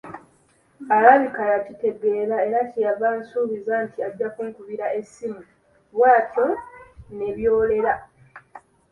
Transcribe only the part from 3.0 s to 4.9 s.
ansuubiza nti ajja kunkubira